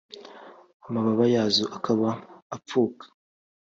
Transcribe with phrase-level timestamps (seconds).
[0.87, 2.09] amababa yazo akaba
[2.55, 3.05] apfuka